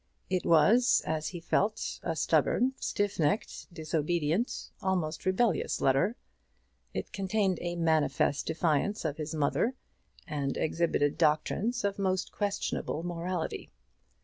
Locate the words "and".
10.25-10.57